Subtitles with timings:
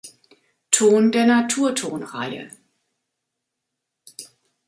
[0.71, 2.49] Ton der Naturtonreihe.